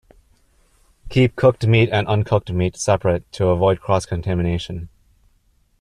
Keep 1.09 1.35
cooked 1.35 1.67
meat 1.67 1.87
and 1.91 2.07
uncooked 2.07 2.51
meat 2.51 2.75
separate 2.75 3.31
to 3.33 3.49
avoid 3.49 3.79
cross-contamination. 3.79 4.89